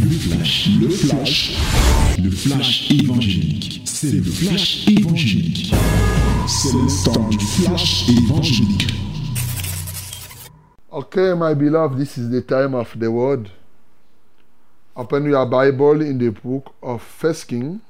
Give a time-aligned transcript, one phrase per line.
[0.00, 1.52] Le flash, le flash,
[2.22, 3.82] le flash évangélique.
[3.84, 5.72] C'est le flash évangélique.
[6.46, 8.86] C'est le temps du flash évangélique.
[10.92, 13.50] Okay, my beloved, this is the time of the word.
[14.96, 17.80] Open your Bible in the book of First King.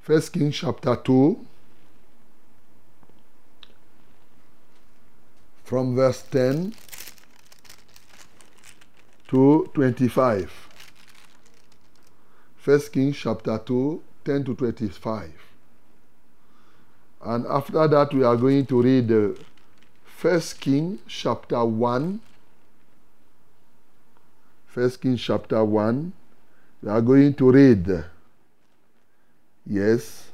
[0.00, 1.36] First King chapter 2.
[5.64, 6.72] From verse 10
[9.32, 10.52] to 25.
[12.56, 15.32] First King chapter 2, 10 to 25.
[17.24, 19.36] And after that, we are going to read the
[20.04, 22.20] First King chapter 1.
[24.66, 26.12] First King chapter 1.
[26.82, 28.04] We are going to read,
[29.66, 30.28] yes,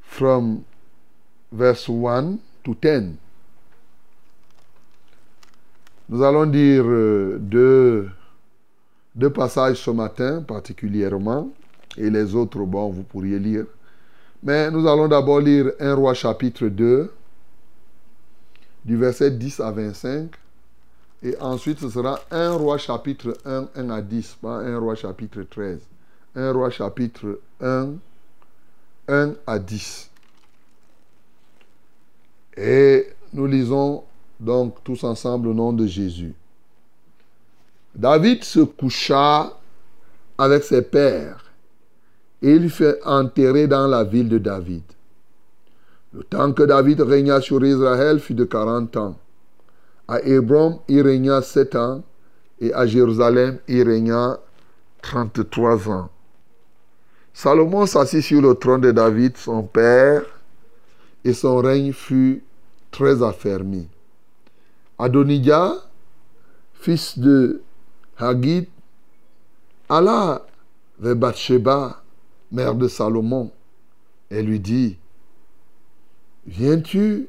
[0.00, 0.64] from
[1.50, 3.18] verse 1 to 10.
[6.08, 8.08] Nous allons dire euh, deux,
[9.14, 11.50] deux passages ce matin particulièrement,
[11.98, 13.66] et les autres, bon, vous pourriez lire.
[14.42, 17.12] Mais nous allons d'abord lire 1 roi chapitre 2,
[18.84, 20.30] du verset 10 à 25.
[21.22, 25.42] Et ensuite, ce sera 1 roi chapitre 1, 1 à 10, pas 1 roi chapitre
[25.42, 25.80] 13.
[26.36, 27.88] 1 roi chapitre 1,
[29.08, 30.10] 1 à 10.
[32.56, 34.04] Et nous lisons
[34.40, 36.34] donc tous ensemble au nom de Jésus.
[37.94, 39.52] David se coucha
[40.36, 41.44] avec ses pères
[42.42, 44.82] et il fut enterré dans la ville de David.
[46.12, 49.16] Le temps que David régna sur Israël fut de 40 ans.
[50.06, 52.02] À Hébron, il régna 7 ans
[52.60, 54.38] et à Jérusalem, il régna
[55.02, 56.08] 33 ans.
[57.34, 60.22] Salomon s'assit sur le trône de David, son père,
[61.24, 62.42] et son règne fut
[62.90, 63.88] très affermi.
[64.98, 65.74] Adonijah,
[66.74, 67.62] fils de
[68.18, 68.66] Hagid,
[69.88, 70.44] alla
[70.98, 72.02] vers Bathsheba,
[72.50, 73.52] mère de Salomon,
[74.30, 74.98] et lui dit,
[76.46, 77.28] Viens-tu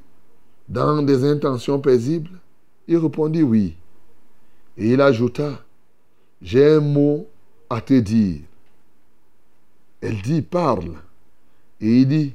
[0.67, 2.39] dans des intentions paisibles?
[2.87, 3.75] Il répondit oui.
[4.77, 5.63] Et il ajouta,
[6.41, 7.27] J'ai un mot
[7.69, 8.39] à te dire.
[10.01, 10.93] Elle dit, Parle.
[11.81, 12.33] Et il dit,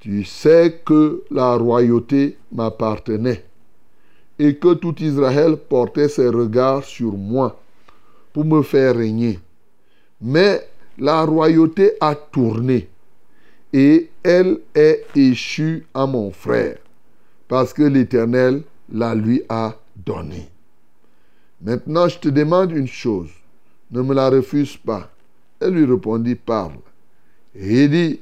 [0.00, 3.47] Tu sais que la royauté m'appartenait
[4.38, 7.60] et que tout Israël portait ses regards sur moi
[8.32, 9.38] pour me faire régner.
[10.20, 10.68] Mais
[10.98, 12.88] la royauté a tourné
[13.72, 16.78] et elle est échue à mon frère
[17.48, 18.62] parce que l'Éternel
[18.92, 20.48] la lui a donnée.
[21.60, 23.30] Maintenant, je te demande une chose,
[23.90, 25.10] ne me la refuse pas.
[25.60, 26.78] Elle lui répondit, parle.
[27.54, 28.20] Et il dit,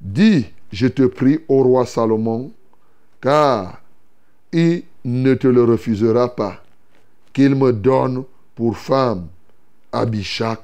[0.00, 2.52] dis, je te prie au roi Salomon,
[3.20, 3.82] car
[5.04, 6.62] ne te le refusera pas,
[7.32, 8.24] qu'il me donne
[8.54, 9.28] pour femme
[9.92, 10.60] Abishak,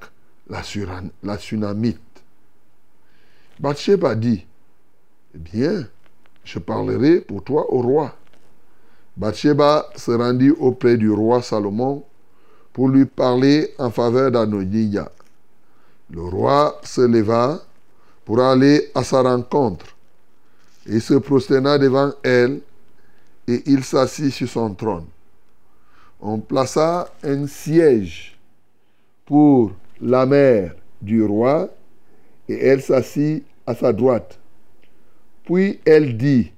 [0.49, 0.63] la,
[1.23, 2.01] la Sunamite.
[3.61, 4.45] Bathsheba dit,
[5.35, 5.87] eh bien,
[6.45, 8.15] je parlerai pour toi au roi.
[9.17, 12.03] Bathsheba se rendit auprès du roi Salomon
[12.73, 15.11] pour lui parler en faveur d'Anodija.
[16.11, 17.61] Le roi se leva
[18.25, 19.87] pour aller à sa rencontre
[20.87, 22.61] et se prosterna devant elle
[23.49, 25.07] et il s'assit sur son trône.
[26.21, 28.39] On plaça un siège
[29.25, 31.69] pour la mère du roi
[32.49, 34.39] et elle s'assit à sa droite.
[35.45, 36.53] Puis elle dit,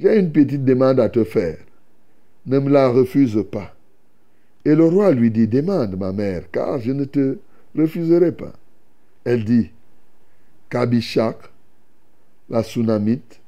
[0.00, 1.58] j'ai une petite demande à te faire.
[2.46, 3.74] Ne me la refuse pas.
[4.64, 7.38] Et le roi lui dit, demande ma mère, car je ne te
[7.76, 8.52] refuserai pas.
[9.24, 9.70] Elle dit,
[10.68, 11.36] qu'Abishak,
[12.50, 13.40] la Sunamite,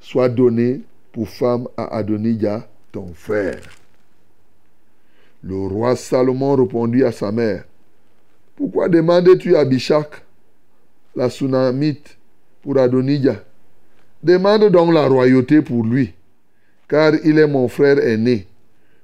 [0.00, 3.60] soit donnée pour femme à Adonijah, ton frère.
[5.42, 7.64] Le roi Salomon répondit à sa mère,
[8.56, 10.22] Pourquoi demandes-tu Abishak,
[11.14, 12.16] la Sunamite,
[12.62, 13.42] pour Adonijah?
[14.22, 16.14] Demande donc la royauté pour lui,
[16.88, 18.46] car il est mon frère aîné.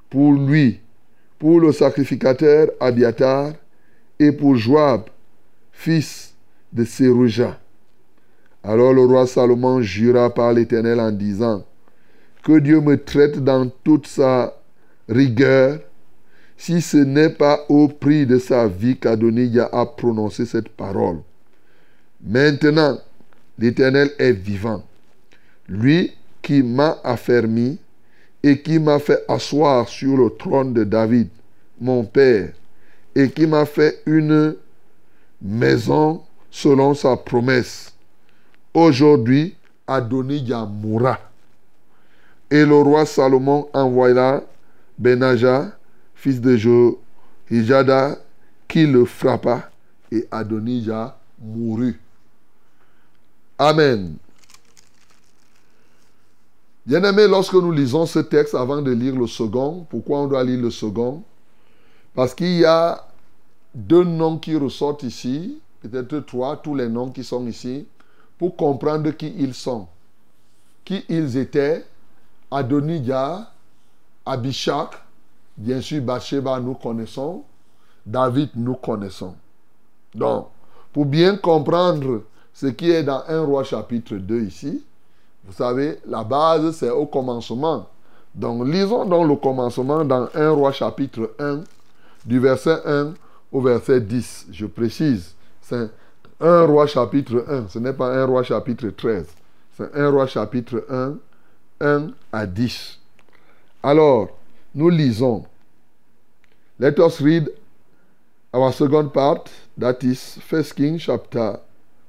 [0.08, 0.80] Pour lui,
[1.38, 3.52] pour le sacrificateur Abiatar,
[4.18, 5.02] et pour Joab,
[5.72, 6.34] fils
[6.72, 7.58] de Seruja.
[8.62, 11.64] Alors le roi Salomon jura par l'Éternel en disant,
[12.42, 14.54] que Dieu me traite dans toute sa
[15.08, 15.80] rigueur,
[16.56, 21.18] si ce n'est pas au prix de sa vie qu'Adonijah a prononcé cette parole.
[22.20, 22.98] Maintenant,
[23.58, 24.82] l'Éternel est vivant.
[25.68, 26.12] Lui
[26.42, 27.78] qui m'a affermi
[28.42, 31.28] et qui m'a fait asseoir sur le trône de David,
[31.80, 32.52] mon père,
[33.14, 34.56] et qui m'a fait une
[35.42, 37.92] maison selon sa promesse.
[38.74, 39.54] Aujourd'hui,
[39.86, 41.27] Adonijah mourra.
[42.50, 44.42] Et le roi Salomon envoya
[44.98, 45.72] Benaja,
[46.14, 48.18] fils de Johijada,
[48.66, 49.70] qui le frappa
[50.10, 52.00] et Adonijah mourut.
[53.58, 54.16] Amen.
[56.86, 60.60] Bien-aimé, lorsque nous lisons ce texte avant de lire le second, pourquoi on doit lire
[60.60, 61.22] le second?
[62.14, 63.06] Parce qu'il y a
[63.74, 67.86] deux noms qui ressortent ici, peut-être trois, tous les noms qui sont ici,
[68.38, 69.86] pour comprendre qui ils sont.
[70.84, 71.84] Qui ils étaient,
[72.50, 73.50] Adonijah,
[74.24, 74.94] Abishak,
[75.56, 77.44] bien sûr Bathsheba nous connaissons,
[78.04, 79.34] David nous connaissons.
[80.14, 80.48] Donc,
[80.92, 82.22] pour bien comprendre
[82.54, 84.82] ce qui est dans 1 roi chapitre 2 ici,
[85.44, 87.88] vous savez, la base c'est au commencement.
[88.34, 91.60] Donc, lisons donc le commencement dans 1 roi chapitre 1,
[92.24, 93.14] du verset 1
[93.52, 94.46] au verset 10.
[94.50, 95.90] Je précise, c'est
[96.40, 99.26] 1 roi chapitre 1, ce n'est pas 1 roi chapitre 13.
[99.76, 101.14] C'est 1 roi chapitre 1,
[101.80, 102.98] 1 à 10.
[103.82, 104.28] Alors,
[104.74, 105.44] nous lisons.
[106.78, 107.48] Let us read
[108.52, 111.58] our second part, that is 1 Kings chapter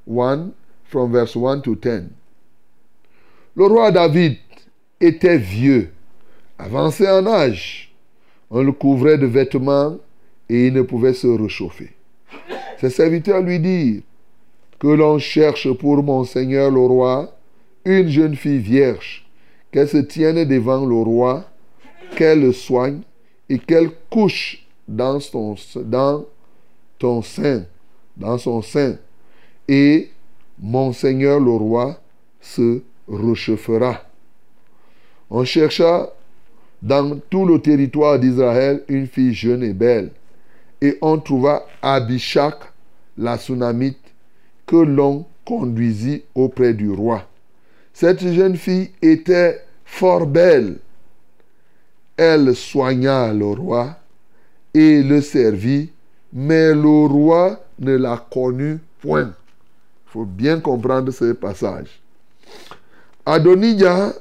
[0.05, 0.51] 1,
[0.85, 2.09] from verse 1 to 10.
[3.55, 4.37] Le roi David
[4.99, 5.91] était vieux,
[6.57, 7.91] avancé en âge.
[8.49, 9.97] On le couvrait de vêtements
[10.49, 11.91] et il ne pouvait se réchauffer.
[12.79, 14.01] Ses serviteurs lui dirent
[14.79, 17.35] que l'on cherche pour mon seigneur le roi
[17.85, 19.28] une jeune fille vierge,
[19.71, 21.45] qu'elle se tienne devant le roi,
[22.15, 23.01] qu'elle le soigne
[23.49, 25.55] et qu'elle couche dans, son,
[26.97, 27.65] ton sein,
[28.17, 28.95] dans son sein.
[29.67, 30.09] Et
[30.59, 31.99] mon seigneur le roi
[32.41, 34.01] se réchauffera.
[35.29, 36.11] On chercha
[36.81, 40.11] dans tout le territoire d'Israël une fille jeune et belle
[40.81, 42.55] et on trouva Abishak,
[43.17, 43.99] la Sunamite,
[44.65, 47.28] que l'on conduisit auprès du roi.
[47.99, 50.77] Cette jeune fille était fort belle.
[52.15, 53.97] Elle soigna le roi
[54.73, 55.91] et le servit,
[56.31, 59.33] mais le roi ne la connut point.
[60.05, 61.99] Il faut bien comprendre ce passage.
[63.25, 64.13] Adonijah,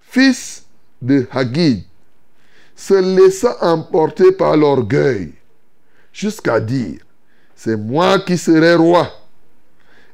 [0.00, 0.64] fils
[1.00, 1.84] de Hagid,
[2.74, 5.34] se laissa emporter par l'orgueil
[6.12, 6.98] jusqu'à dire,
[7.54, 9.08] c'est moi qui serai roi.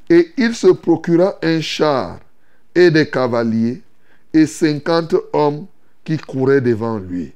[0.07, 2.19] Et il se procura un char
[2.75, 3.81] et des cavaliers
[4.33, 5.65] et cinquante hommes
[6.03, 7.33] qui couraient devant lui.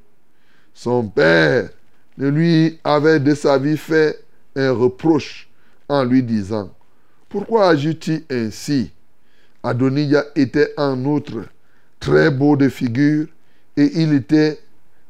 [0.74, 1.70] Son père
[2.18, 4.24] ne lui avait de sa vie fait
[4.56, 5.50] un reproche
[5.88, 6.70] en lui disant,
[7.30, 8.92] Pourquoi agis-tu ainsi?
[9.64, 11.46] Adonijah était en outre
[12.00, 13.28] très beau de figure
[13.76, 14.60] et il était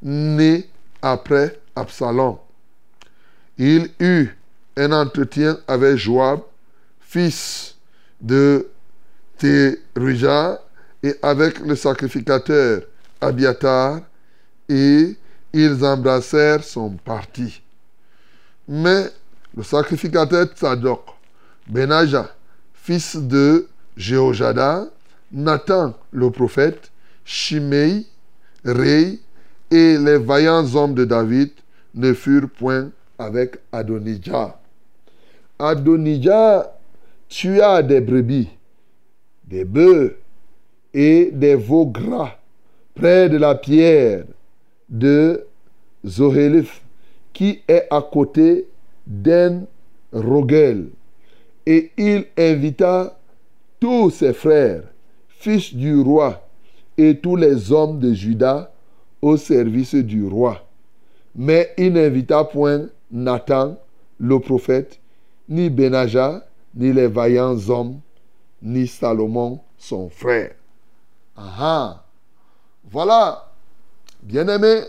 [0.02, 0.68] né
[1.02, 2.38] après Absalom
[3.60, 4.30] il eut
[4.78, 6.40] un entretien avec Joab,
[7.02, 7.76] fils
[8.22, 8.70] de
[9.44, 12.82] Et avec le sacrificateur
[13.22, 14.02] Abiatar,
[14.68, 15.16] et
[15.54, 17.62] ils embrassèrent son parti.
[18.68, 19.06] Mais
[19.56, 21.02] le sacrificateur Tzadok,
[21.68, 22.30] Benaja,
[22.74, 24.86] fils de Jéhojada,
[25.32, 26.92] Nathan le prophète,
[27.26, 28.06] Shimei,
[28.66, 29.20] Rei
[29.72, 31.52] et les vaillants hommes de David
[31.96, 34.60] ne furent point avec Adonijah.
[35.58, 36.72] Adonijah
[37.28, 38.50] tua des brebis,
[39.50, 40.18] des bœufs
[40.94, 42.38] et des veaux gras
[42.94, 44.24] près de la pierre
[44.90, 45.46] de
[46.06, 46.82] Zohelith
[47.34, 48.68] qui est à côté
[49.08, 49.66] d'En
[50.14, 50.90] Rogel.
[51.66, 53.18] Et il invita
[53.80, 54.84] tous ses frères,
[55.28, 56.48] fils du roi,
[56.98, 58.72] et tous les hommes de Juda
[59.22, 60.66] au service du roi.
[61.36, 63.78] Mais il n'invita point Nathan,
[64.20, 65.00] le prophète,
[65.48, 66.46] ni Benaja,
[66.76, 68.00] ni les vaillants hommes,
[68.62, 70.56] ni Salomon, son frère.
[72.92, 73.52] Voilà,
[74.22, 74.82] bien-aimé,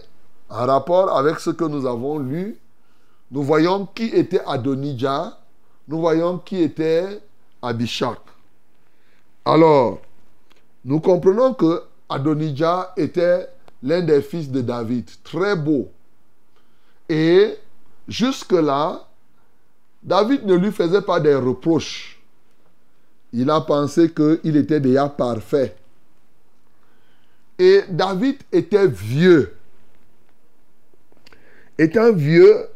[0.49, 2.59] en rapport avec ce que nous avons lu,
[3.31, 5.39] nous voyons qui était Adonijah,
[5.87, 7.21] nous voyons qui était
[7.63, 8.19] Abishak.
[9.45, 10.01] Alors,
[10.85, 13.49] nous comprenons que Adonijah était
[13.83, 15.89] l'un des fils de David, très beau.
[17.09, 17.57] Et
[18.11, 19.07] Jusque-là,
[20.03, 22.20] David ne lui faisait pas des reproches.
[23.33, 25.77] Il a pensé qu'il était déjà parfait.
[27.59, 29.55] Et David était vieux.
[31.79, 32.67] Étant vieux,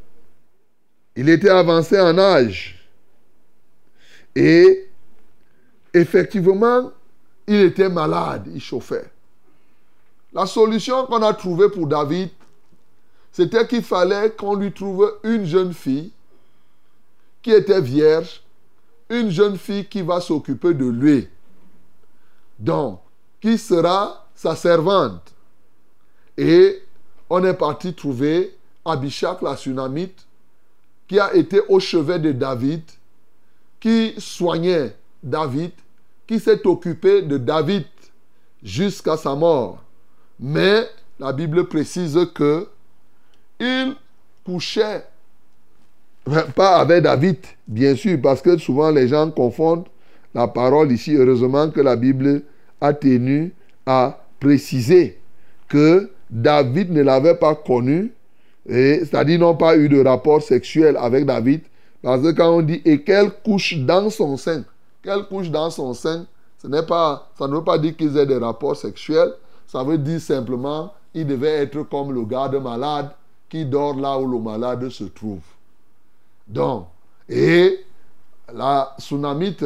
[1.17, 2.89] il était avancé en âge.
[4.35, 4.89] Et
[5.93, 6.93] effectivement,
[7.47, 9.11] il était malade, il chauffait.
[10.33, 12.31] La solution qu'on a trouvée pour David,
[13.33, 16.13] c'était qu'il fallait qu'on lui trouve une jeune fille
[17.43, 18.44] qui était vierge,
[19.09, 21.29] une jeune fille qui va s'occuper de lui.
[22.59, 23.01] Donc,
[23.41, 25.35] qui sera sa servante?
[26.37, 26.83] Et
[27.29, 30.27] on est parti trouver Abishak la Sunamite,
[31.07, 32.83] qui a été au chevet de David,
[33.81, 35.73] qui soignait David,
[36.27, 37.87] qui s'est occupé de David
[38.63, 39.83] jusqu'à sa mort.
[40.41, 42.69] Mais la Bible précise que
[43.61, 43.95] il
[44.45, 45.07] couchait
[46.55, 49.87] pas avec David, bien sûr, parce que souvent les gens confondent
[50.35, 51.15] la parole ici.
[51.15, 52.43] Heureusement que la Bible
[52.81, 53.53] a tenu
[53.87, 55.19] à préciser
[55.69, 58.13] que David ne l'avait pas connu,
[58.67, 61.63] c'est-à-dire n'ont pas eu de rapport sexuel avec David,
[62.03, 64.65] parce que quand on dit et qu'elle couche dans son sein,
[65.03, 66.27] qu'elle couche dans son sein,
[66.61, 69.33] ce n'est pas, ça ne veut pas dire qu'ils aient des rapports sexuels,
[69.67, 73.11] ça veut dire simplement il devait être comme le garde malade
[73.49, 75.41] qui dort là où le malade se trouve.
[76.47, 76.89] Donc,
[77.29, 77.85] et
[78.53, 79.65] la Sunamite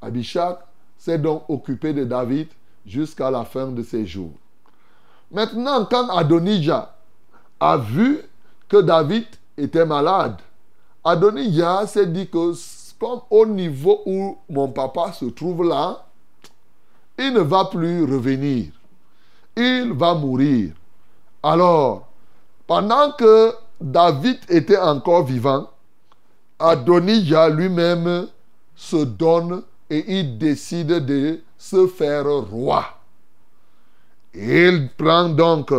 [0.00, 0.60] Abishak
[0.96, 2.48] s'est donc occupée de David
[2.86, 4.32] jusqu'à la fin de ses jours.
[5.30, 6.94] Maintenant, quand Adonijah
[7.60, 8.20] a vu
[8.68, 10.36] que David était malade,
[11.04, 12.52] Adonijah s'est dit que
[12.98, 16.04] comme au niveau où mon papa se trouve là,
[17.18, 18.72] il ne va plus revenir.
[19.56, 20.72] Il va mourir.
[21.42, 22.08] Alors,
[22.66, 25.68] pendant que David était encore vivant,
[26.58, 28.28] Adonijah lui-même
[28.74, 32.84] se donne et il décide de se faire roi.
[34.34, 35.72] Il prend donc,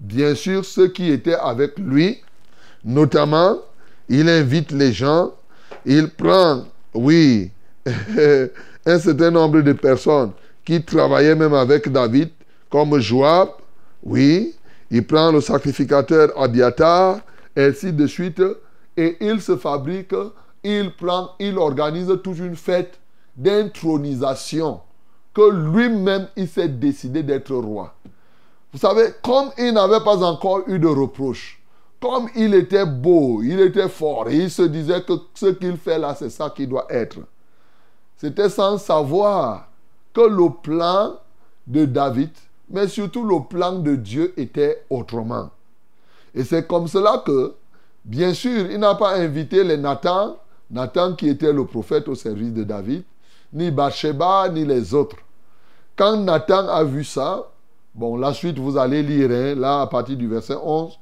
[0.00, 2.20] bien sûr, ceux qui étaient avec lui,
[2.84, 3.58] notamment,
[4.08, 5.32] il invite les gens,
[5.84, 6.64] il prend,
[6.94, 7.50] oui,
[7.86, 10.32] un certain nombre de personnes
[10.64, 12.30] qui travaillaient même avec David,
[12.70, 13.50] comme Joab,
[14.02, 14.54] oui,
[14.90, 17.20] il prend le sacrificateur Abiatar,
[17.56, 18.42] ainsi de suite,
[18.96, 20.14] et il se fabrique,
[20.64, 23.00] il prend, il organise toute une fête
[23.36, 24.80] d'intronisation
[25.34, 27.94] que lui-même il s'est décidé d'être roi.
[28.72, 31.60] Vous savez, comme il n'avait pas encore eu de reproche,
[32.00, 35.98] comme il était beau, il était fort, et il se disait que ce qu'il fait
[35.98, 37.18] là, c'est ça qui doit être.
[38.16, 39.68] C'était sans savoir
[40.12, 41.14] que le plan
[41.66, 42.30] de David,
[42.68, 45.50] mais surtout le plan de Dieu était autrement.
[46.34, 47.54] Et c'est comme cela que
[48.04, 50.36] Bien sûr, il n'a pas invité les Nathan,
[50.70, 53.04] Nathan qui était le prophète au service de David,
[53.52, 55.16] ni Bathsheba, ni les autres.
[55.94, 57.48] Quand Nathan a vu ça,
[57.94, 60.98] bon, la suite vous allez lire, hein, là à partir du verset 11,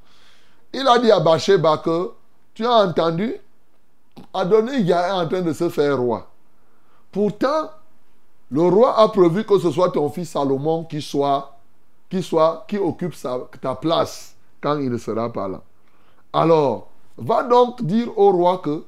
[0.74, 2.10] il a dit à Bathsheba que,
[2.52, 3.34] tu as entendu,
[4.34, 6.28] Adonijah est en train de se faire roi.
[7.10, 7.70] Pourtant,
[8.50, 11.56] le roi a prévu que ce soit ton fils Salomon qui soit,
[12.10, 13.14] qui soit, qui occupe
[13.60, 15.62] ta place quand il ne sera pas là.
[16.32, 16.89] Alors,
[17.20, 18.82] Va donc dire au roi que,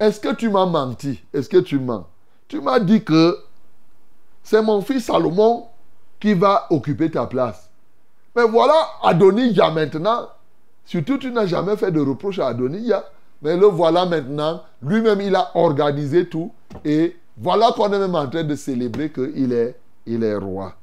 [0.00, 1.22] est-ce que tu m'as menti?
[1.32, 2.06] Est-ce que tu mens?
[2.48, 3.38] Tu m'as dit que
[4.42, 5.66] c'est mon fils Salomon
[6.20, 7.70] qui va occuper ta place.
[8.34, 10.28] Mais voilà Adonijah maintenant.
[10.84, 13.04] Surtout, tu n'as jamais fait de reproche à Adonijah.
[13.42, 14.62] Mais le voilà maintenant.
[14.82, 16.52] Lui-même, il a organisé tout.
[16.84, 20.74] Et voilà qu'on est même en train de célébrer qu'il est, il est roi.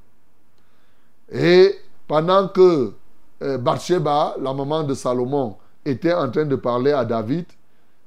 [1.31, 1.75] Et
[2.07, 2.93] pendant que
[3.41, 7.45] euh, Bathsheba, la maman de Salomon, était en train de parler à David,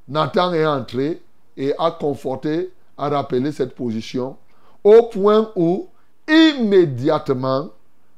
[0.08, 1.20] Nathan est entré
[1.56, 4.36] et a conforté, a rappelé cette position,
[4.84, 5.88] au point où,
[6.28, 7.70] immédiatement,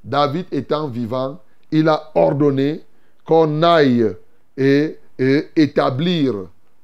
[0.04, 2.82] David étant vivant, il a ordonné
[3.24, 4.14] qu'on aille
[4.56, 4.98] et,
[5.56, 6.34] établir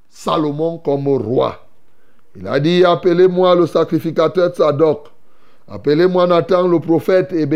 [0.09, 1.67] Salomon comme roi.
[2.37, 5.07] Il a dit, appelez-moi le sacrificateur Tzadok,
[5.69, 7.49] appelez-moi Nathan le prophète et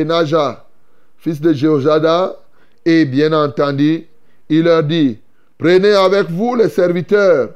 [1.16, 2.36] fils de Jéhojada,
[2.84, 4.06] et bien entendu,
[4.48, 5.18] il leur dit,
[5.58, 7.50] prenez avec vous les serviteurs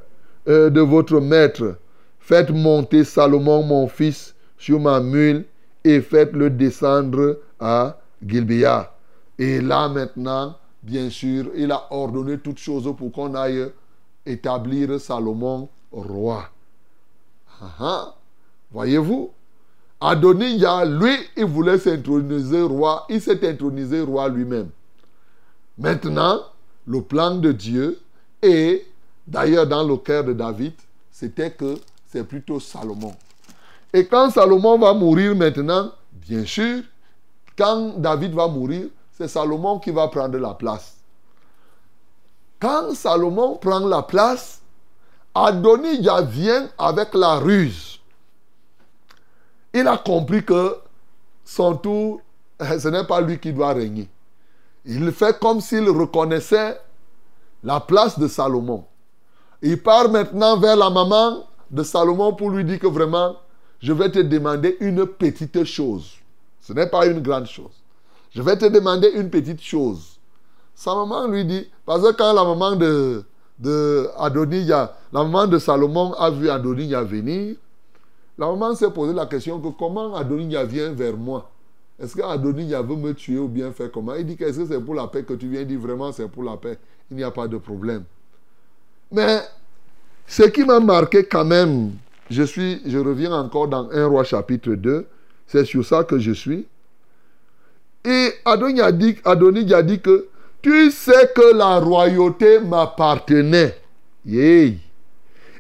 [0.49, 1.77] euh, de votre maître,
[2.19, 5.45] faites monter Salomon mon fils sur ma mule
[5.85, 8.95] et faites-le descendre à Gilbia.
[9.39, 13.67] Et là maintenant, bien sûr, il a ordonné toutes choses pour qu'on aille
[14.27, 16.49] établir Salomon roi.
[17.61, 18.15] Ah, ah.
[18.73, 19.31] Voyez-vous,
[20.01, 24.71] Adonijah, lui, il voulait s'introniser roi, il s'est intronisé roi lui-même.
[25.79, 26.41] Maintenant,
[26.87, 28.01] le plan de Dieu
[28.43, 28.87] et
[29.27, 30.75] d'ailleurs dans le cœur de David,
[31.11, 33.15] c'était que c'est plutôt Salomon.
[33.93, 36.83] Et quand Salomon va mourir maintenant, bien sûr,
[37.57, 40.97] quand David va mourir, c'est Salomon qui va prendre la place.
[42.59, 44.61] Quand Salomon prend la place,
[45.35, 48.01] Adonijah vient avec la ruse.
[49.75, 50.77] Il a compris que
[51.45, 52.21] son tour,
[52.61, 54.09] ce n'est pas lui qui doit régner.
[54.85, 56.81] Il fait comme s'il reconnaissait
[57.63, 58.85] la place de Salomon.
[59.63, 63.37] Il part maintenant vers la maman de Salomon pour lui dire que vraiment,
[63.81, 66.17] je vais te demander une petite chose.
[66.61, 67.83] Ce n'est pas une grande chose.
[68.35, 70.19] Je vais te demander une petite chose.
[70.75, 73.25] Sa maman lui dit, parce que quand la maman de,
[74.17, 77.57] Adonijah, la maman de Salomon a vu Adonijah venir,
[78.39, 81.49] la maman s'est posé la question que comment Adonijah vient vers moi?
[82.01, 84.15] Est-ce qu'Adonijah veut me tuer ou bien faire comment?
[84.15, 85.61] Il dit qu'est-ce que c'est pour la paix que tu viens?
[85.61, 86.79] Il dit vraiment c'est pour la paix.
[87.11, 88.05] Il n'y a pas de problème.
[89.11, 89.41] Mais
[90.27, 91.93] ce qui m'a marqué quand même,
[92.31, 95.07] je, suis, je reviens encore dans 1 roi chapitre 2,
[95.47, 96.67] c'est sur ça que je suis.
[98.05, 100.29] Et Adonijah dit, Adonijah dit que
[100.63, 103.77] tu sais que la royauté m'appartenait.
[104.25, 104.79] Et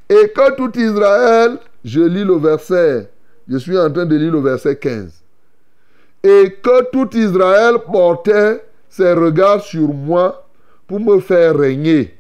[0.08, 3.10] que tout Israël, je lis le verset,
[3.48, 5.21] je suis en train de lire le verset 15.
[6.22, 10.46] Et que tout Israël portait ses regards sur moi
[10.86, 12.16] pour me faire régner.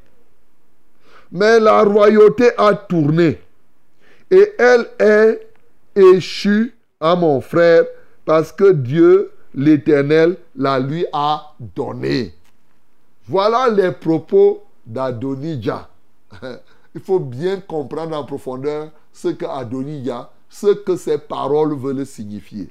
[1.30, 3.38] Mais la royauté a tourné
[4.32, 5.46] et elle est
[5.94, 7.84] échue à mon frère
[8.24, 12.34] parce que Dieu, l'Éternel, la lui a donnée.
[13.28, 15.88] Voilà les propos d'Adonijah.
[16.94, 22.70] Il faut bien comprendre en profondeur ce qu'Adonijah, ce que ces paroles veulent signifier.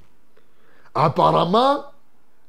[0.94, 1.84] Apparemment,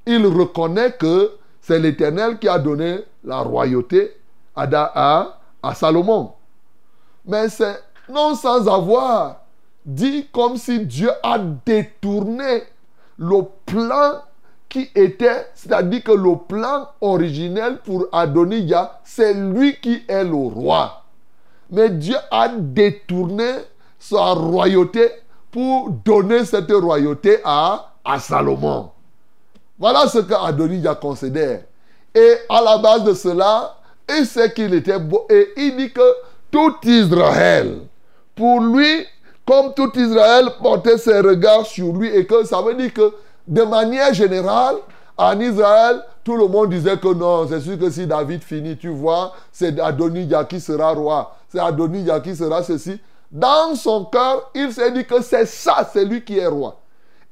[0.05, 1.31] il reconnaît que
[1.61, 4.17] c'est l'Éternel qui a donné la royauté
[4.55, 5.37] à,
[5.73, 6.33] Salomon.
[7.25, 9.37] Mais c'est non sans avoir
[9.85, 12.63] dit comme si Dieu a détourné
[13.17, 14.21] le plan
[14.67, 21.03] qui était, c'est-à-dire que le plan originel pour Adonijah, c'est lui qui est le roi.
[21.69, 23.51] Mais Dieu a détourné
[23.99, 25.11] sa royauté
[25.51, 28.91] pour donner cette royauté à, à Salomon.
[29.77, 31.61] Voilà ce que Adonijah considère.
[32.13, 33.75] Et à la base de cela,
[34.09, 35.25] il sait qu'il était beau.
[35.29, 36.13] Et il dit que
[36.51, 37.79] tout Israël,
[38.35, 39.05] pour lui,
[39.45, 43.13] comme tout Israël portait ses regards sur lui, et que ça veut dire que
[43.47, 44.75] de manière générale,
[45.17, 48.89] en Israël, tout le monde disait que non, c'est sûr que si David finit, tu
[48.89, 52.99] vois, c'est Adonijah qui sera roi, c'est Adonijah qui sera ceci.
[53.31, 56.77] Dans son cœur, il s'est dit que c'est ça, c'est lui qui est roi.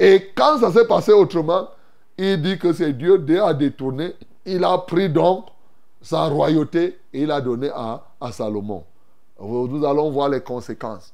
[0.04, 1.68] Et quand ça s'est passé autrement,
[2.18, 4.16] il dit que c'est Dieu, Dieu a détourné.
[4.48, 5.46] Il a pris donc
[6.02, 8.84] sa royauté et il a donné à, Salomon.
[9.40, 11.14] Nous allons voir les conséquences.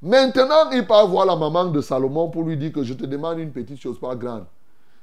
[0.00, 3.40] Maintenant, il part voir la maman de Salomon pour lui dire que je te demande
[3.40, 4.44] une petite chose, pas grande.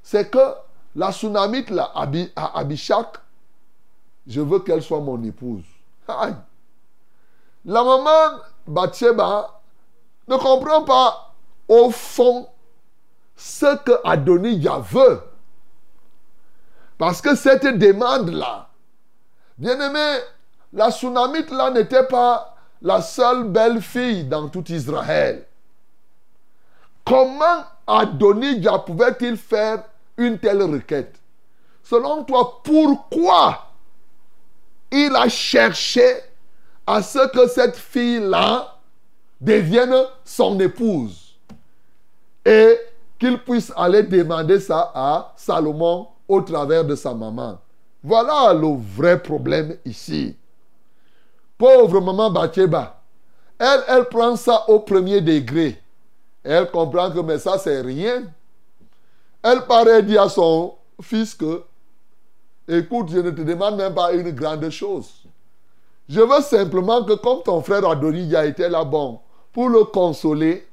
[0.02, 0.54] C'est que
[0.96, 3.18] la tsunamite, là, à Abishak,
[4.28, 5.66] je veux qu'elle soit mon épouse.
[6.08, 9.60] La maman Bathsheba
[10.26, 11.34] ne comprend pas
[11.68, 12.48] au fond
[13.40, 15.22] ce que Adonijah veut.
[16.98, 18.68] Parce que cette demande-là,
[19.58, 20.20] bien aimé,
[20.74, 25.46] la tsunamite là n'était pas la seule belle fille dans tout Israël.
[27.06, 29.84] Comment Adonijah pouvait-il faire
[30.18, 31.16] une telle requête?
[31.82, 33.68] Selon toi, pourquoi
[34.92, 36.18] il a cherché
[36.86, 38.76] à ce que cette fille-là
[39.40, 41.38] devienne son épouse?
[42.46, 42.78] Et
[43.20, 47.60] qu'il puisse aller demander ça à Salomon au travers de sa maman.
[48.02, 50.36] Voilà le vrai problème ici.
[51.58, 53.02] Pauvre maman Bathsheba,
[53.60, 55.82] elle, elle prend ça au premier degré.
[56.44, 58.24] Elle comprend que mais ça, c'est rien.
[59.44, 61.64] Elle paraît dire à son fils que,
[62.68, 65.24] écoute, je ne te demande même pas une grande chose.
[66.08, 69.20] Je veux simplement que comme ton frère Adonijah était là, bon,
[69.52, 70.66] pour le consoler,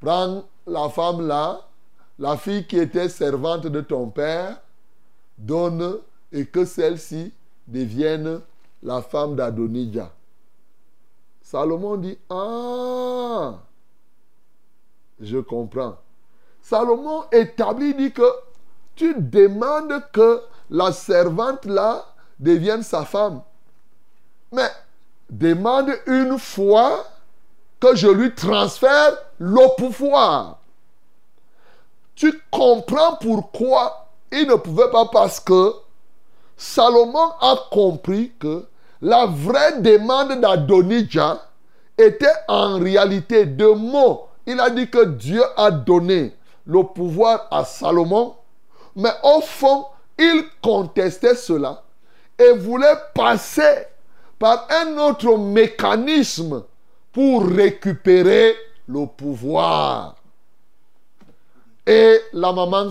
[0.00, 1.60] prends la femme là,
[2.18, 4.60] la fille qui était servante de ton père,
[5.36, 5.98] donne
[6.32, 7.32] et que celle-ci
[7.66, 8.40] devienne
[8.82, 10.10] la femme d'Adonijah.
[11.42, 13.54] Salomon dit, ah,
[15.20, 15.96] je comprends.
[16.60, 18.30] Salomon établit, dit que
[18.94, 22.04] tu demandes que la servante là
[22.38, 23.40] devienne sa femme.
[24.52, 24.70] Mais
[25.30, 27.04] demande une fois
[27.80, 30.57] que je lui transfère le pouvoir.
[32.18, 35.72] Tu comprends pourquoi il ne pouvait pas parce que
[36.56, 38.66] Salomon a compris que
[39.00, 41.40] la vraie demande d'Adonijah
[41.96, 44.26] était en réalité deux mots.
[44.46, 46.34] Il a dit que Dieu a donné
[46.66, 48.34] le pouvoir à Salomon,
[48.96, 49.86] mais au fond,
[50.18, 51.84] il contestait cela
[52.36, 53.86] et voulait passer
[54.40, 56.64] par un autre mécanisme
[57.12, 58.56] pour récupérer
[58.88, 60.17] le pouvoir.
[61.88, 62.84] Et la maman,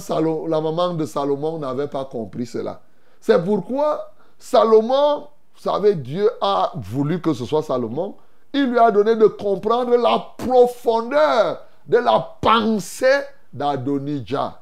[0.96, 2.82] de Salomon n'avait pas compris cela.
[3.22, 8.16] C'est pourquoi Salomon, vous savez, Dieu a voulu que ce soit Salomon.
[8.54, 13.22] Il lui a donné de comprendre la profondeur de la pensée
[13.54, 14.60] d'Adonijah.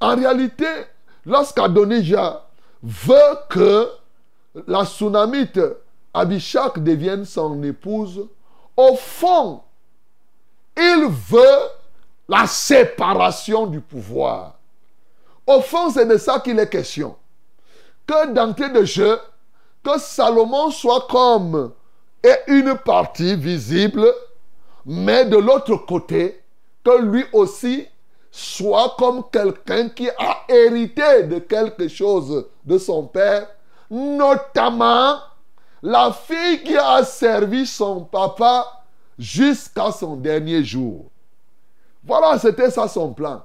[0.00, 0.66] En réalité,
[1.24, 2.42] lorsqu'Adonijah
[2.82, 3.88] veut que
[4.66, 5.60] la tsunamite
[6.12, 8.26] Abishak devienne son épouse,
[8.76, 9.60] au fond,
[10.76, 11.79] il veut
[12.30, 14.54] la séparation du pouvoir.
[15.48, 17.16] Au fond, c'est de ça qu'il est question.
[18.06, 19.18] Que d'entrée de jeu,
[19.82, 21.72] que Salomon soit comme
[22.22, 24.06] et une partie visible,
[24.86, 26.40] mais de l'autre côté,
[26.84, 27.88] que lui aussi
[28.30, 33.48] soit comme quelqu'un qui a hérité de quelque chose de son père,
[33.90, 35.18] notamment
[35.82, 38.84] la fille qui a servi son papa
[39.18, 41.09] jusqu'à son dernier jour.
[42.04, 43.42] Voilà, c'était ça son plan.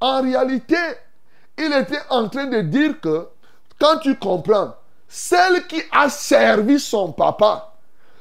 [0.00, 0.76] En réalité,
[1.58, 3.28] il était en train de dire que,
[3.78, 4.74] quand tu comprends,
[5.08, 7.74] celle qui a servi son papa,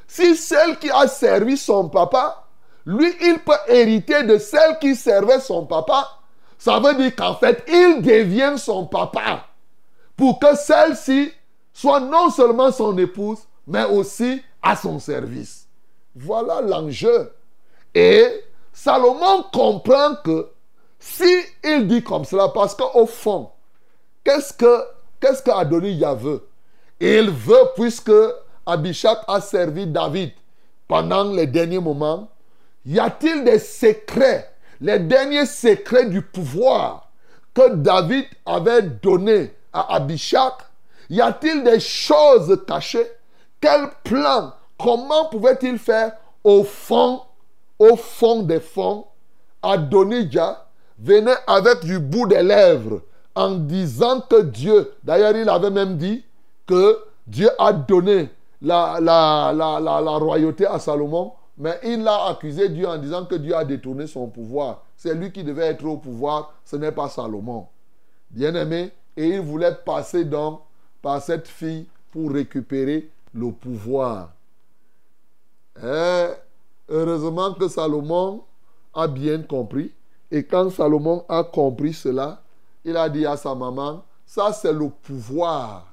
[0.08, 2.44] si celle qui a servi son papa,
[2.86, 6.08] lui, il peut hériter de celle qui servait son papa,
[6.58, 9.48] ça veut dire qu'en fait, il devient son papa
[10.16, 11.32] pour que celle-ci
[11.74, 15.68] soit non seulement son épouse, mais aussi à son service.
[16.16, 17.32] Voilà l'enjeu.
[17.96, 20.50] Et Salomon comprend que
[21.00, 23.50] si il dit comme cela, parce qu'au fond,
[24.24, 26.48] qu'est-ce que veut?
[27.00, 28.12] Il veut, puisque
[28.66, 30.32] Abishak a servi David
[30.88, 32.30] pendant les derniers moments,
[32.86, 37.10] y a-t-il des secrets, les derniers secrets du pouvoir
[37.54, 40.54] que David avait donné à Abishak
[41.10, 43.08] Y a-t-il des choses cachées?
[43.60, 47.22] Quel plan Comment pouvait-il faire au fond,
[47.82, 49.06] au fond des fonds
[49.64, 50.68] Adonijah
[51.00, 53.02] venait avec du bout des lèvres
[53.34, 56.24] en disant que Dieu, d'ailleurs il avait même dit
[56.68, 58.30] que Dieu a donné
[58.62, 63.56] la, la, la, royauté à Salomon, mais il a accusé Dieu en disant que Dieu
[63.56, 64.84] a détourné son pouvoir.
[64.96, 67.66] C'est lui qui devait être au pouvoir, ce n'est pas Salomon.
[68.30, 70.62] Bien aimé, et il voulait passer donc
[71.02, 74.30] par cette fille pour récupérer le pouvoir.
[75.84, 76.28] Et
[76.92, 78.44] heureusement que Salomon
[78.94, 79.92] a bien compris.
[80.30, 82.42] Et quand Salomon a compris cela,
[82.84, 85.88] il a dit à sa maman, ça c'est le pouvoir.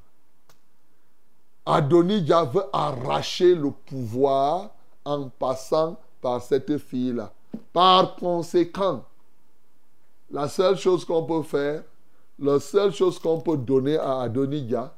[1.64, 4.70] Adonijah veut arracher le pouvoir
[5.04, 7.32] en passant par cette fille-là.
[7.72, 9.04] Par conséquent,
[10.30, 11.82] la seule chose qu'on peut faire,
[12.38, 14.94] la seule chose qu'on peut donner à Adonijah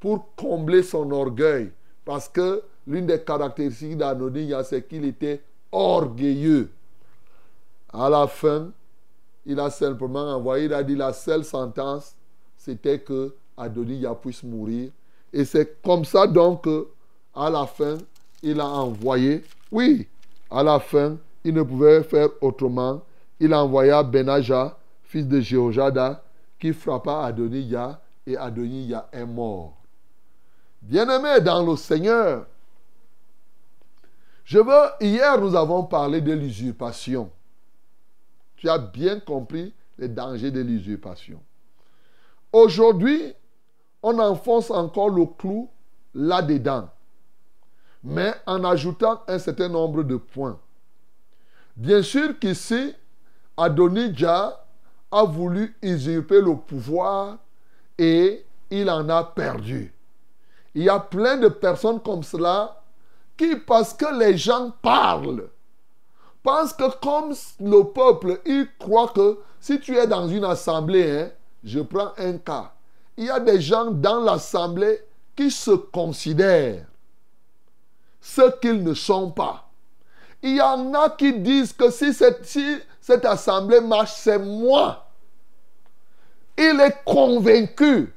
[0.00, 1.72] pour combler son orgueil,
[2.04, 6.70] parce que l'une des caractéristiques d'Adonijah, c'est qu'il était orgueilleux.
[7.92, 8.70] À la fin,
[9.44, 12.14] il a simplement envoyé, il a dit la seule sentence,
[12.56, 14.90] c'était que Adonijah puisse mourir.
[15.32, 16.66] Et c'est comme ça donc
[17.34, 17.98] à la fin,
[18.42, 20.06] il a envoyé, oui,
[20.50, 23.02] à la fin, il ne pouvait faire autrement.
[23.38, 26.22] Il a envoyé Benaja, fils de Jéhojada,
[26.58, 29.76] qui frappa Adonijah et Adonijah est mort.
[30.82, 32.46] Bien-aimé dans le Seigneur,
[34.46, 37.32] je veux, hier nous avons parlé de l'usurpation.
[38.54, 41.42] Tu as bien compris les dangers de l'usurpation.
[42.52, 43.34] Aujourd'hui,
[44.04, 45.68] on enfonce encore le clou
[46.14, 46.88] là-dedans,
[48.04, 50.60] mais en ajoutant un certain nombre de points.
[51.76, 52.94] Bien sûr qu'ici,
[53.56, 54.64] Adonijah
[55.10, 57.38] a voulu usurper le pouvoir
[57.98, 59.92] et il en a perdu.
[60.76, 62.75] Il y a plein de personnes comme cela
[63.36, 65.48] qui, parce que les gens parlent,
[66.42, 71.30] pense que comme le peuple, il croit que si tu es dans une assemblée, hein,
[71.64, 72.72] je prends un cas,
[73.16, 75.00] il y a des gens dans l'assemblée
[75.34, 76.86] qui se considèrent
[78.20, 79.68] ce qu'ils ne sont pas.
[80.42, 85.06] Il y en a qui disent que si cette, si cette assemblée marche, c'est moi.
[86.58, 88.12] Il est convaincu.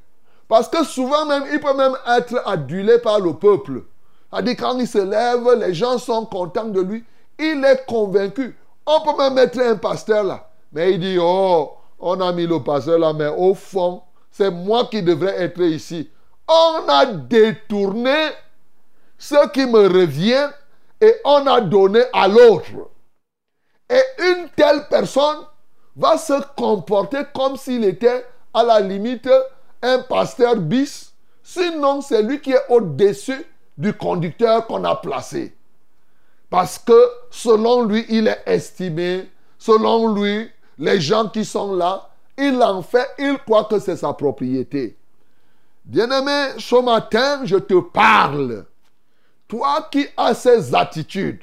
[0.48, 3.84] Parce que souvent même, il peut même être adulé par le peuple.
[4.32, 7.04] C'est-à-dire quand il se lève, les gens sont contents de lui.
[7.38, 8.58] Il est convaincu.
[8.86, 10.50] On peut même mettre un pasteur là.
[10.72, 14.86] Mais il dit, oh, on a mis le pasteur là, mais au fond, c'est moi
[14.86, 16.10] qui devrais être ici.
[16.48, 18.30] On a détourné
[19.18, 20.50] ce qui me revient
[21.02, 22.72] et on a donné à l'autre.
[23.90, 25.40] Et une telle personne
[25.96, 29.30] va se comporter comme s'il était à la limite
[29.82, 31.14] un pasteur bis.
[31.44, 33.46] Sinon, c'est lui qui est au-dessus
[33.80, 35.56] du conducteur qu'on a placé.
[36.50, 39.30] Parce que selon lui, il est estimé.
[39.58, 44.14] Selon lui, les gens qui sont là, il en fait, il croit que c'est sa
[44.14, 44.98] propriété.
[45.86, 48.66] Bien-aimé, ce matin, je te parle.
[49.48, 51.42] Toi qui as ces attitudes,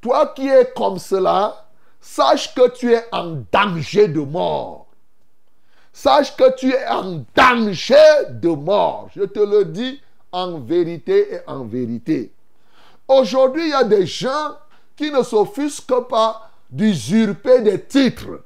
[0.00, 1.68] toi qui es comme cela,
[2.00, 4.88] sache que tu es en danger de mort.
[5.92, 9.08] sache que tu es en danger de mort.
[9.14, 10.00] Je te le dis
[10.32, 12.32] en vérité et en vérité.
[13.08, 14.56] Aujourd'hui, il y a des gens
[14.96, 18.44] qui ne s'offusquent pas d'usurper des titres.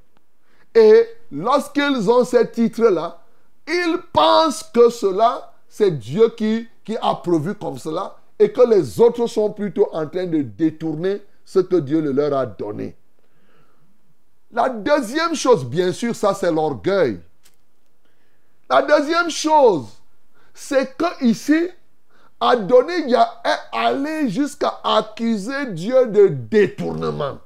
[0.75, 3.21] Et lorsqu'ils ont ces titres-là,
[3.67, 9.01] ils pensent que cela, c'est Dieu qui, qui a prévu comme cela et que les
[9.01, 12.97] autres sont plutôt en train de détourner ce que Dieu leur a donné.
[14.51, 17.21] La deuxième chose, bien sûr, ça c'est l'orgueil.
[18.71, 19.87] La deuxième chose,
[20.55, 21.69] c'est que ici,
[22.43, 27.39] est allé jusqu'à accuser Dieu de détournement.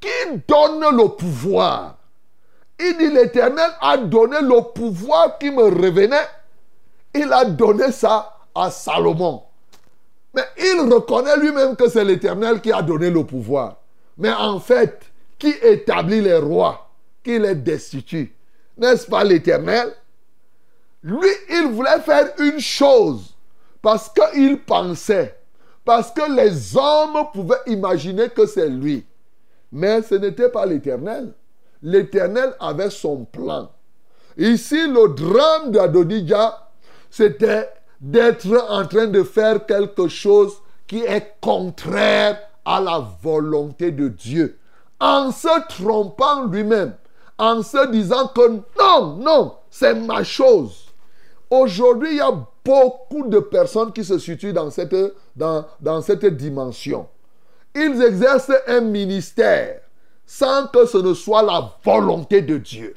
[0.00, 0.08] Qui
[0.46, 1.96] donne le pouvoir?
[2.80, 6.28] Il dit l'Éternel a donné le pouvoir qui me revenait.
[7.14, 9.42] Il a donné ça à Salomon.
[10.34, 13.78] Mais il reconnaît lui-même que c'est l'Éternel qui a donné le pouvoir.
[14.16, 15.02] Mais en fait,
[15.38, 16.88] qui établit les rois,
[17.24, 18.34] qui les destitue?
[18.76, 19.92] N'est-ce pas l'Éternel?
[21.02, 23.34] Lui, il voulait faire une chose
[23.80, 25.38] parce qu'il pensait,
[25.84, 29.06] parce que les hommes pouvaient imaginer que c'est lui.
[29.70, 31.32] Mais ce n'était pas l'Éternel.
[31.82, 33.70] L'Éternel avait son plan.
[34.36, 36.68] Ici, le drame d'Adonijah,
[37.10, 37.68] c'était
[38.00, 40.54] d'être en train de faire quelque chose
[40.86, 44.58] qui est contraire à la volonté de Dieu.
[45.00, 46.94] En se trompant lui-même,
[47.38, 50.87] en se disant que non, non, c'est ma chose.
[51.50, 52.32] Aujourd'hui, il y a
[52.64, 54.94] beaucoup de personnes qui se situent dans cette,
[55.34, 57.08] dans, dans cette dimension.
[57.74, 59.80] Ils exercent un ministère
[60.26, 62.94] sans que ce ne soit la volonté de Dieu.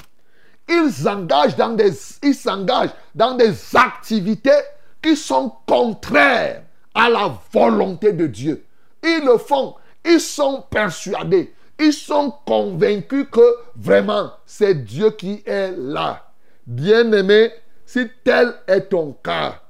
[0.68, 1.92] Ils s'engagent dans des,
[2.24, 4.60] ils s'engagent dans des activités
[5.02, 8.66] qui sont contraires à la volonté de Dieu.
[9.04, 9.76] Ils le font.
[10.06, 11.54] Ils sont persuadés.
[11.80, 16.32] Ils sont convaincus que vraiment c'est Dieu qui est là.
[16.68, 17.52] Bien-aimé,
[17.92, 19.62] si tel est ton cas,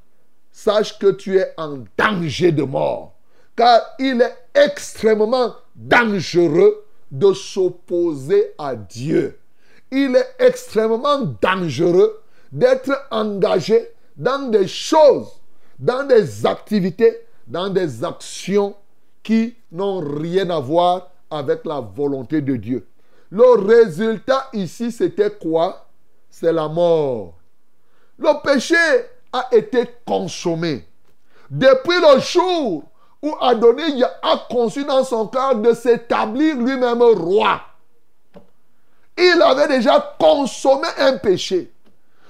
[0.52, 3.16] sache que tu es en danger de mort.
[3.56, 9.40] Car il est extrêmement dangereux de s'opposer à Dieu.
[9.90, 15.42] Il est extrêmement dangereux d'être engagé dans des choses,
[15.80, 18.76] dans des activités, dans des actions
[19.24, 22.88] qui n'ont rien à voir avec la volonté de Dieu.
[23.32, 25.88] Le résultat ici, c'était quoi?
[26.30, 27.41] C'est la mort.
[28.22, 28.76] Le péché
[29.34, 30.86] a été consommé.
[31.50, 32.84] Depuis le jour
[33.22, 37.62] où Adonis a conçu dans son cœur de s'établir lui-même roi,
[39.18, 41.72] il avait déjà consommé un péché.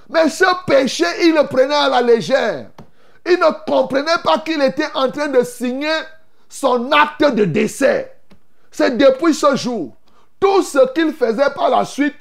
[0.08, 2.70] Mais ce péché, il le prenait à la légère.
[3.26, 5.94] Il ne comprenait pas qu'il était en train de signer
[6.48, 8.16] son acte de décès.
[8.70, 9.94] C'est depuis ce jour.
[10.40, 12.16] Tout ce qu'il faisait par la suite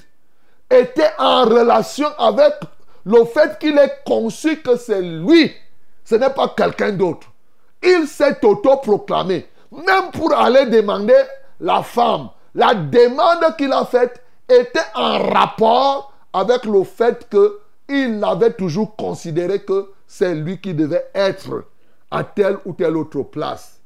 [0.69, 2.53] était en relation avec
[3.05, 5.51] le fait qu'il ait conçu que c'est lui,
[6.03, 7.27] ce n'est pas quelqu'un d'autre.
[7.83, 9.47] Il s'est autoproclamé.
[9.71, 11.15] Même pour aller demander
[11.59, 18.23] la femme, la demande qu'il a faite était en rapport avec le fait que il
[18.23, 21.65] avait toujours considéré que c'est lui qui devait être
[22.09, 23.79] à telle ou telle autre place.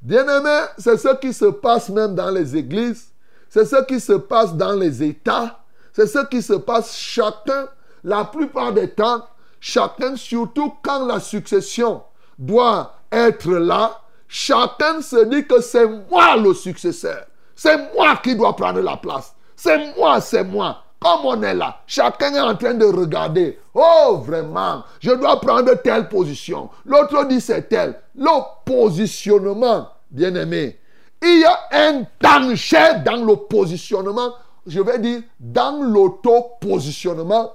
[0.00, 3.08] Bien-aimé, c'est ce qui se passe même dans les églises,
[3.48, 5.60] c'est ce qui se passe dans les États,
[5.92, 7.68] c'est ce qui se passe chacun,
[8.04, 9.22] la plupart des temps,
[9.60, 12.02] chacun, surtout quand la succession
[12.38, 18.56] doit être là, chacun se dit que c'est moi le successeur, c'est moi qui dois
[18.56, 20.78] prendre la place, c'est moi, c'est moi.
[21.00, 23.58] Comme on est là, chacun est en train de regarder.
[23.74, 26.70] Oh, vraiment, je dois prendre telle position.
[26.84, 28.00] L'autre dit c'est tel.
[28.14, 28.30] Le
[28.64, 30.78] positionnement, bien aimé.
[31.20, 34.32] Il y a un danger dans le positionnement,
[34.66, 37.52] je vais dire dans l'auto-positionnement,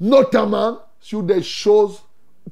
[0.00, 2.00] notamment sur des choses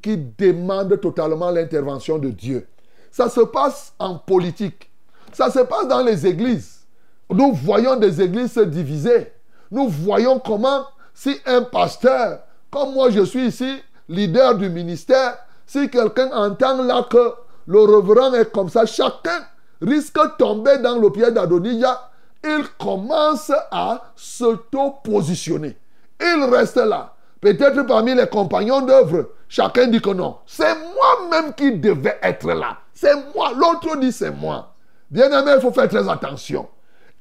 [0.02, 2.66] qui demandent totalement l'intervention de Dieu.
[3.10, 4.90] Ça se passe en politique.
[5.32, 6.80] Ça se passe dans les églises.
[7.30, 9.32] Nous voyons des églises se diviser
[9.70, 15.88] nous voyons comment si un pasteur, comme moi je suis ici, leader du ministère, si
[15.90, 17.34] quelqu'un entend là que
[17.66, 19.44] le reverend est comme ça, chacun
[19.80, 22.10] risque de tomber dans le pied d'Adonija.
[22.44, 25.76] Il commence à s'auto-positionner.
[26.20, 27.14] Il reste là.
[27.40, 30.38] Peut-être parmi les compagnons d'œuvre, chacun dit que non.
[30.46, 32.78] C'est moi-même qui devais être là.
[32.94, 33.52] C'est moi.
[33.56, 34.74] L'autre dit c'est moi.
[35.10, 36.68] Bien aimé, il faut faire très attention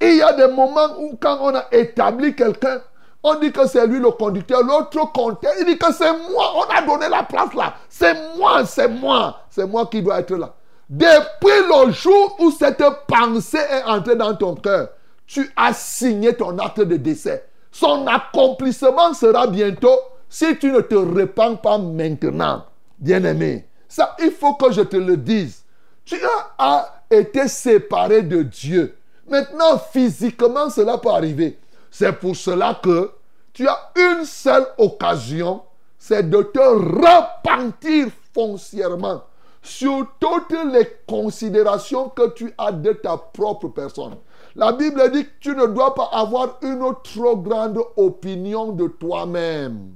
[0.01, 2.81] il y a des moments où quand on a établi quelqu'un,
[3.23, 6.63] on dit que c'est lui le conducteur, l'autre compteur, il dit que c'est moi, on
[6.63, 7.75] a donné la place là.
[7.89, 10.53] C'est moi, c'est moi, c'est moi qui dois être là.
[10.89, 14.89] Depuis le jour où cette pensée est entrée dans ton cœur,
[15.25, 17.47] tu as signé ton acte de décès.
[17.77, 22.63] Son accomplissement sera bientôt si tu ne te répands pas maintenant.
[22.97, 25.65] Bien-aimé, ça, il faut que je te le dise.
[26.05, 26.15] Tu
[26.57, 28.95] as été séparé de Dieu.
[29.27, 31.59] Maintenant, physiquement, cela peut arriver.
[31.91, 33.11] C'est pour cela que
[33.51, 35.61] tu as une seule occasion,
[35.97, 39.21] c'est de te repentir foncièrement
[39.61, 44.15] sur toutes les considérations que tu as de ta propre personne.
[44.55, 49.95] La Bible dit que tu ne dois pas avoir une trop grande opinion de toi-même.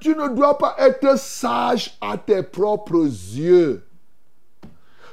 [0.00, 3.86] tu ne dois pas être sage à tes propres yeux.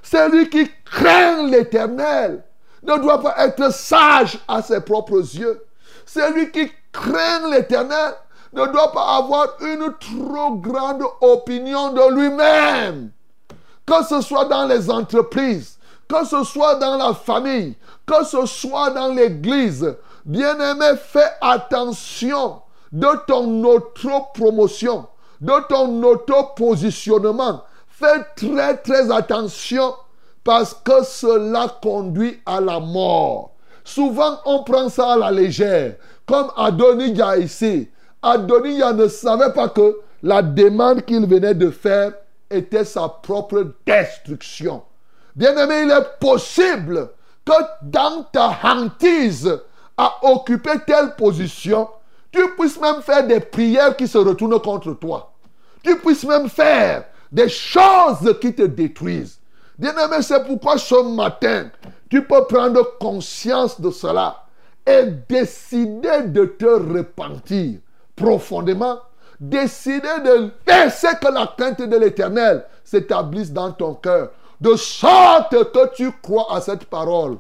[0.02, 2.44] Celui qui craint l'éternel
[2.84, 5.62] ne doit pas être sage à ses propres yeux.
[6.06, 8.14] Celui qui craint l'éternel
[8.54, 13.12] ne doit pas avoir une trop grande opinion de lui-même.
[13.86, 15.78] Que ce soit dans les entreprises,
[16.14, 19.96] que ce soit dans la famille, que ce soit dans l'église.
[20.26, 25.08] Bien-aimé, fais attention de ton auto-promotion,
[25.42, 27.64] de ton auto-positionnement.
[27.88, 29.96] Fais très très attention
[30.44, 33.56] parce que cela conduit à la mort.
[33.84, 35.96] Souvent, on prend ça à la légère,
[36.28, 37.90] comme Adonijah ici.
[38.22, 42.14] Adonijah ne savait pas que la demande qu'il venait de faire
[42.52, 44.84] était sa propre destruction.
[45.36, 47.10] Bien-aimé, il est possible
[47.46, 49.60] que dans ta hantise
[49.98, 51.90] à occuper telle position,
[52.32, 55.32] tu puisses même faire des prières qui se retournent contre toi.
[55.84, 59.40] Tu puisses même faire des choses qui te détruisent.
[59.78, 61.70] Bien-aimé, c'est pourquoi ce matin,
[62.10, 64.44] tu peux prendre conscience de cela
[64.86, 67.80] et décider de te repentir
[68.16, 69.00] profondément.
[69.40, 74.30] Décider de laisser que la crainte de l'éternel s'établisse dans ton cœur.
[74.64, 77.36] De sorte que tu crois à cette parole.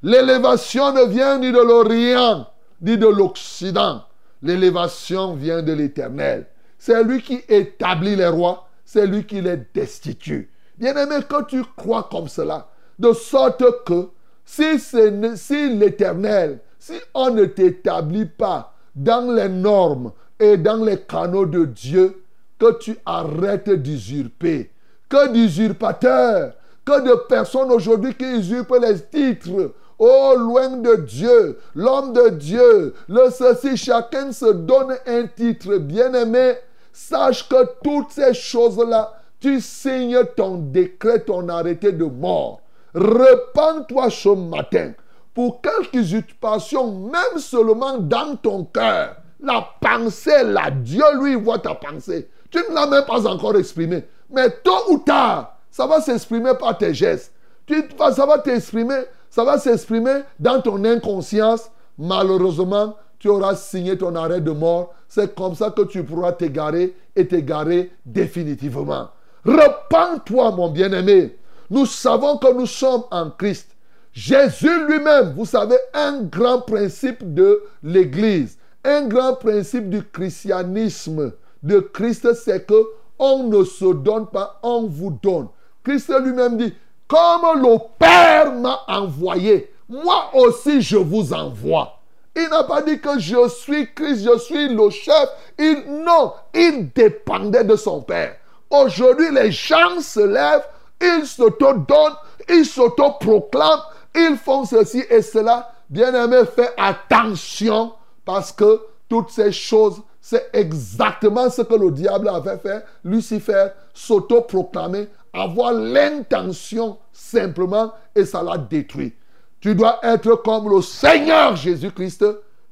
[0.00, 2.46] L'élévation ne vient ni de l'Orient,
[2.80, 4.04] ni de l'Occident.
[4.44, 6.46] L'élévation vient de l'éternel.
[6.78, 10.52] C'est lui qui établit les rois, c'est lui qui les destitue.
[10.78, 14.10] Bien-aimé, quand tu crois comme cela, de sorte que
[14.44, 21.46] si, si l'éternel, si on ne t'établit pas dans les normes et dans les canaux
[21.46, 22.22] de Dieu,
[22.56, 24.70] que tu arrêtes d'usurper.
[25.08, 26.52] Que d'usurpateurs,
[26.88, 29.72] que de personnes aujourd'hui qui usurpent les titres.
[29.98, 35.76] Oh, loin de Dieu, l'homme de Dieu, le ceci, chacun se donne un titre.
[35.76, 36.54] Bien-aimé,
[36.92, 42.60] sache que toutes ces choses-là, tu signes ton décret, ton arrêté de mort.
[42.94, 44.92] Repends-toi ce matin
[45.34, 49.16] pour quelques usurpations, même seulement dans ton cœur.
[49.40, 52.30] La pensée, là, Dieu lui voit ta pensée.
[52.50, 54.04] Tu ne l'as même pas encore exprimée.
[54.30, 57.32] Mais tôt ou tard, ça va s'exprimer par tes gestes.
[57.64, 58.98] Tu, ça va t'exprimer,
[59.30, 61.70] ça va s'exprimer dans ton inconscience.
[61.96, 64.92] Malheureusement, tu auras signé ton arrêt de mort.
[65.06, 69.10] C'est comme ça que tu pourras t'égarer et t'égarer définitivement.
[69.44, 71.38] Repends-toi, mon bien-aimé.
[71.70, 73.70] Nous savons que nous sommes en Christ.
[74.12, 81.78] Jésus lui-même, vous savez, un grand principe de l'Église, un grand principe du christianisme de
[81.78, 82.84] Christ, c'est que
[83.20, 85.46] on ne se donne pas, on vous donne.
[85.84, 86.74] Christ lui-même dit,
[87.06, 91.98] comme le Père m'a envoyé, moi aussi je vous envoie.
[92.36, 95.28] Il n'a pas dit que je suis Christ, je suis le chef.
[95.58, 98.36] Il, non, il dépendait de son Père.
[98.70, 100.66] Aujourd'hui, les gens se lèvent,
[101.00, 102.16] ils s'auto-donnent,
[102.48, 103.82] ils s'auto-proclament,
[104.14, 105.72] ils font ceci et cela.
[105.90, 112.58] Bien-aimé, fais attention parce que toutes ces choses, c'est exactement ce que le diable avait
[112.58, 112.84] fait.
[113.02, 119.14] Lucifer s'auto-proclamer, avoir l'intention simplement et ça l'a détruit.
[119.60, 122.24] Tu dois être comme le Seigneur Jésus-Christ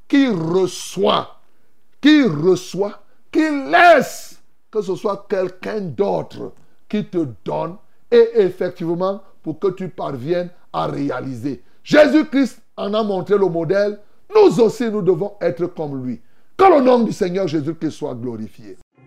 [0.09, 1.40] qui reçoit,
[2.00, 3.00] qui reçoit,
[3.33, 6.52] qui laisse que ce soit quelqu'un d'autre
[6.88, 7.76] qui te donne
[8.11, 11.62] et effectivement pour que tu parviennes à réaliser.
[11.83, 13.99] Jésus-Christ en a montré le modèle.
[14.34, 16.20] Nous aussi, nous devons être comme lui.
[16.57, 18.76] Que le nom du Seigneur Jésus-Christ soit glorifié.